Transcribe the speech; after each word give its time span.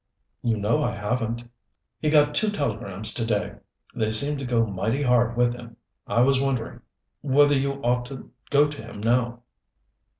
"You 0.41 0.57
know 0.57 0.81
I 0.81 0.95
haven't." 0.95 1.43
"He 1.99 2.09
got 2.09 2.33
two 2.33 2.49
telegrams 2.49 3.13
to 3.13 3.23
day. 3.23 3.57
They 3.93 4.09
seemed 4.09 4.39
to 4.39 4.45
go 4.45 4.65
mighty 4.65 5.03
hard 5.03 5.37
with 5.37 5.53
him. 5.55 5.77
I 6.07 6.23
was 6.23 6.41
wondering 6.41 6.81
whether 7.21 7.53
you 7.53 7.73
ought 7.83 8.07
to 8.07 8.31
go 8.49 8.67
to 8.67 8.81
him 8.81 8.99
now." 8.99 9.43